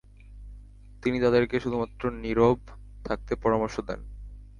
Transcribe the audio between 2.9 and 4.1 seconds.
থাকতে পরামর্শ দেন।